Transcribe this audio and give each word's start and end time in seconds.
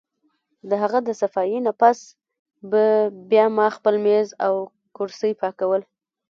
د 0.69 0.71
هغه 0.81 0.99
د 1.07 1.09
صفائي 1.21 1.57
نه 1.65 1.71
پس 1.81 1.99
به 2.71 2.83
بیا 3.31 3.45
ما 3.57 3.67
خپل 3.77 3.95
مېز 4.05 4.27
او 4.45 4.53
کرسۍ 4.95 5.33
پاکول 5.41 5.81